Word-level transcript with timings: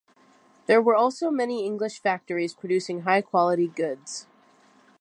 There 0.65 0.81
were 0.81 0.95
also 0.95 1.29
many 1.29 1.63
English 1.63 1.99
factories 1.99 2.55
producing 2.55 3.01
high 3.01 3.21
quality 3.21 3.67
goods. 3.67 4.25